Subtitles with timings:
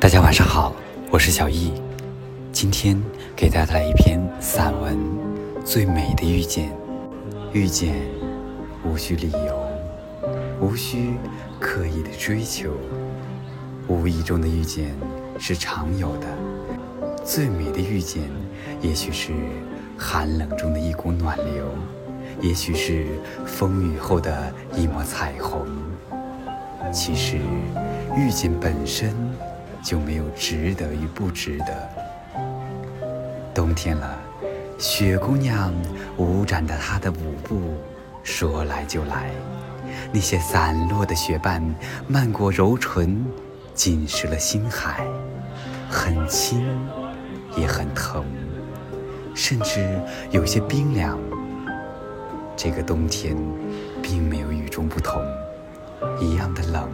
[0.00, 0.74] 大家晚上好，
[1.10, 1.74] 我是小易，
[2.52, 2.98] 今天
[3.36, 4.96] 给大家带来一篇散文
[5.62, 6.70] 《最美的遇见》。
[7.52, 7.94] 遇见
[8.82, 9.68] 无需理由，
[10.58, 11.16] 无需
[11.60, 12.72] 刻意的追求，
[13.88, 14.96] 无意中的遇见
[15.38, 16.26] 是常有的。
[17.22, 18.22] 最美的遇见，
[18.80, 19.34] 也许是
[19.98, 21.66] 寒冷中的一股暖流，
[22.40, 23.06] 也许是
[23.44, 25.66] 风雨后的一抹彩虹。
[26.90, 27.36] 其实，
[28.16, 29.14] 遇见本身。
[29.82, 31.88] 就没有值得与不值得。
[33.54, 34.18] 冬天了，
[34.78, 35.72] 雪姑娘
[36.16, 37.74] 舞展着她的舞步，
[38.22, 39.30] 说来就来。
[40.12, 41.62] 那些散落的雪瓣
[42.06, 43.24] 漫过柔唇，
[43.74, 45.04] 浸湿了心海，
[45.90, 46.64] 很轻，
[47.56, 48.24] 也很疼，
[49.34, 51.18] 甚至有些冰凉。
[52.56, 53.36] 这个冬天，
[54.02, 55.22] 并没有与众不同，
[56.20, 56.88] 一样的冷，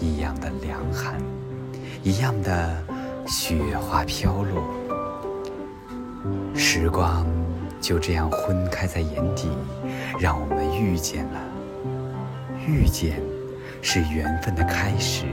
[0.00, 1.20] 一样的凉寒。
[2.02, 2.82] 一样的
[3.26, 4.64] 雪花飘落，
[6.54, 7.26] 时光
[7.78, 9.50] 就这样昏开在眼底，
[10.18, 11.40] 让我们遇见了。
[12.66, 13.20] 遇见
[13.82, 15.26] 是缘分的开始，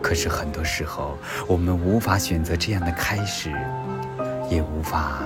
[0.00, 3.52] 可是很多时候我们无法选择这样的开始，
[4.50, 5.20] 也无法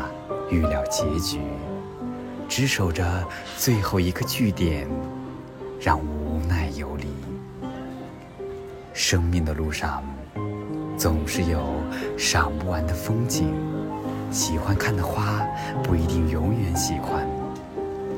[0.51, 1.41] 预料结局，
[2.49, 3.25] 只守着
[3.57, 4.89] 最后一个句点，
[5.81, 6.28] 让无。
[9.01, 10.03] 生命的路上，
[10.97, 11.61] 总是有
[12.17, 13.55] 赏不完的风景。
[14.29, 15.41] 喜欢看的花，
[15.85, 17.23] 不一定永远喜欢；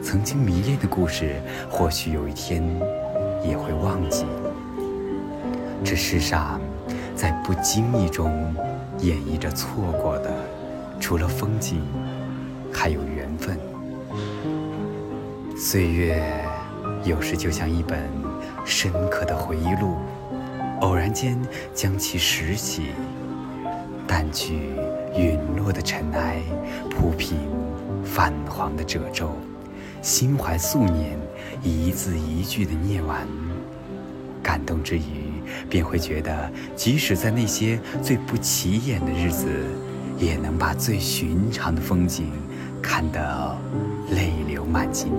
[0.02, 2.64] 曾经迷恋的故事，或许有一天
[3.44, 4.24] 也会忘记。
[5.84, 6.58] 这世上，
[7.14, 8.32] 在不经意中
[9.00, 10.32] 演绎着错过的，
[10.98, 11.82] 除了风景，
[12.72, 13.60] 还有缘分。
[15.58, 16.42] 岁月
[17.04, 18.00] 有时就像一本
[18.64, 19.96] 深刻的回忆录。
[20.80, 21.38] 偶然间
[21.74, 22.84] 将其拾起，
[24.06, 24.54] 淡去
[25.14, 26.40] 陨落的尘埃，
[26.90, 27.36] 铺平
[28.02, 29.30] 泛黄的褶皱，
[30.00, 31.18] 心怀素念，
[31.62, 33.26] 一字一句的念完，
[34.42, 35.02] 感动之余，
[35.68, 39.46] 便会觉得，即使在那些最不起眼的日子，
[40.18, 42.30] 也能把最寻常的风景
[42.80, 43.56] 看得
[44.12, 45.12] 泪流满襟，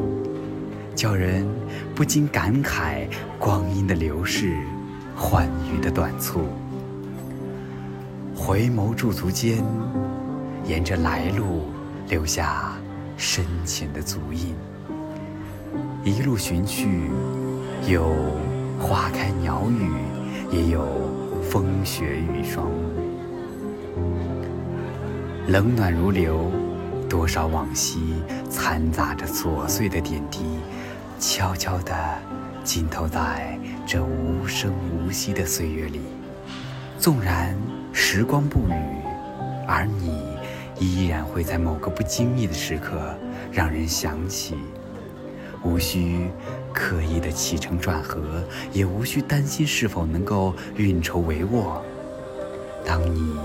[0.95, 1.47] 叫人
[1.93, 3.05] 不禁感慨
[3.37, 4.57] 光阴的流逝。
[5.21, 6.47] 欢愉的短促，
[8.35, 9.63] 回眸驻足间，
[10.65, 11.67] 沿着来路
[12.09, 12.73] 留下
[13.17, 14.55] 深浅的足印。
[16.03, 17.11] 一路寻去，
[17.87, 18.11] 有
[18.79, 19.91] 花开鸟语，
[20.51, 20.87] 也有
[21.43, 22.67] 风雪雨霜。
[25.47, 26.51] 冷暖如流，
[27.07, 28.15] 多少往昔
[28.49, 30.39] 掺杂着琐碎的点滴，
[31.19, 31.93] 悄悄地
[32.63, 33.59] 浸透在。
[33.87, 35.99] 这无声无息的岁月里，
[36.97, 37.57] 纵然
[37.91, 38.73] 时光不语，
[39.67, 40.37] 而你
[40.79, 43.13] 依然会在某个不经意的时刻
[43.51, 44.55] 让人想起。
[45.63, 46.29] 无需
[46.73, 51.81] 刻意的起承转合，也无需担心是否能够运筹帷幄。
[52.85, 53.35] 当你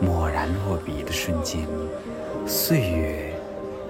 [0.00, 1.66] 蓦然落笔的瞬间，
[2.46, 3.34] 岁月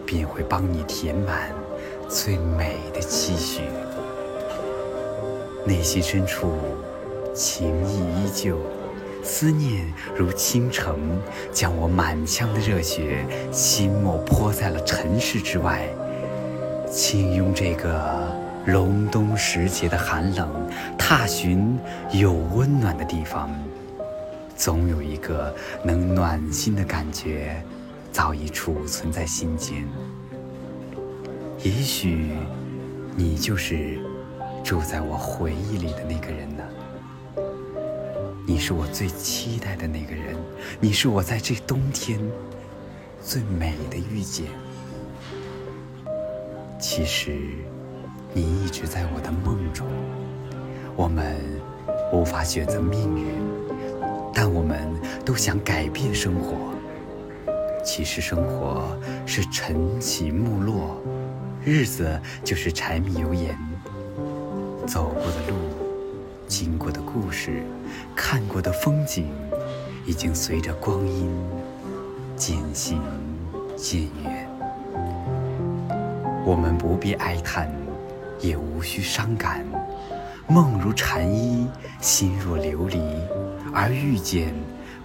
[0.07, 1.51] 便会帮你填满
[2.09, 3.61] 最美的期许。
[5.67, 6.53] 内心深处，
[7.35, 8.59] 情意依旧，
[9.25, 11.21] 思念如倾城，
[11.53, 15.89] 将我满腔的热血心墨泼在了尘世之外。
[16.89, 18.33] 轻拥这个
[18.67, 20.49] 隆冬时节的寒冷，
[20.97, 21.77] 踏寻
[22.13, 23.51] 有温暖的地方，
[24.57, 27.61] 总有一个能暖心的感觉，
[28.13, 29.85] 早已储存在心间。
[31.65, 32.31] 也许，
[33.17, 33.99] 你就是。
[34.67, 36.65] 住在我回忆里的那个人呢？
[38.45, 40.35] 你是我最期待的那个人，
[40.81, 42.19] 你是我在这冬天
[43.23, 44.47] 最美的遇见。
[46.81, 47.39] 其实，
[48.35, 49.87] 你一直在我的梦中。
[50.97, 51.37] 我们
[52.13, 53.25] 无法选择命运，
[54.35, 54.93] 但我们
[55.25, 56.57] 都想改变生活。
[57.85, 61.01] 其实，生活是晨起暮落，
[61.65, 63.57] 日子就是柴米油盐。
[64.87, 65.57] 走过的路，
[66.47, 67.65] 经过的故事，
[68.15, 69.29] 看过的风景，
[70.07, 71.29] 已经随着光阴
[72.37, 73.01] 渐行
[73.77, 74.49] 渐远。
[76.45, 77.69] 我们不必哀叹，
[78.39, 79.67] 也无需伤感。
[80.47, 81.67] 梦如蝉衣，
[82.01, 83.01] 心若琉璃，
[83.75, 84.55] 而遇见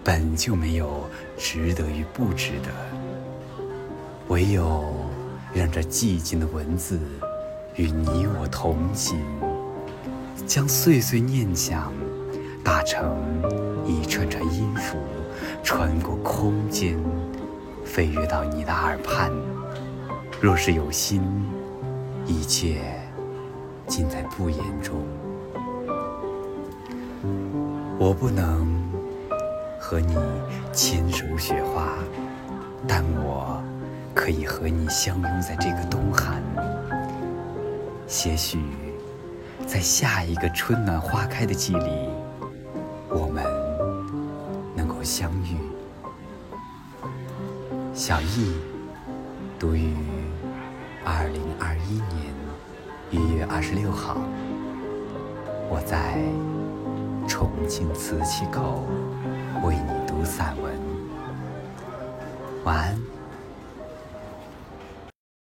[0.03, 2.69] 本就没有值得与不值得。
[4.27, 4.93] 唯有
[5.51, 6.99] 让这寂静的文字
[7.75, 9.19] 与你我同行。
[10.53, 11.93] 将碎碎念想，
[12.61, 13.15] 打成
[13.85, 14.97] 一串串音符，
[15.63, 17.01] 穿过空间，
[17.85, 19.31] 飞跃到你的耳畔。
[20.41, 21.21] 若是有心，
[22.25, 22.81] 一切
[23.87, 25.01] 尽在不言中。
[27.97, 28.67] 我不能
[29.79, 30.17] 和你
[30.73, 31.93] 牵手雪花，
[32.85, 33.63] 但我
[34.13, 36.43] 可以和你相拥在这个冬寒。
[38.05, 38.59] 些许
[39.71, 42.09] 在下一个春暖花开的季里，
[43.07, 43.41] 我们
[44.75, 45.55] 能够相遇。
[47.93, 48.57] 小易，
[49.57, 49.95] 读于
[51.05, 52.35] 二零二一年
[53.11, 54.17] 一月二十六号，
[55.69, 56.19] 我在。
[57.27, 58.83] 重庆瓷器口
[59.63, 60.73] 为你读散文，
[62.65, 63.20] 晚安。